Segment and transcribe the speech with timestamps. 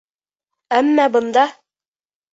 [0.79, 1.47] Әммә бында...